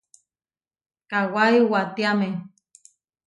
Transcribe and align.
Kawái 1.09 1.55
uwatiáme. 1.65 2.29